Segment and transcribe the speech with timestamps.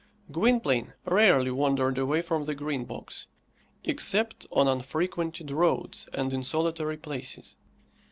[0.31, 3.27] Gwynplaine rarely wandered away from the Green Box,
[3.83, 7.55] except on unfrequented roads and in solitary places.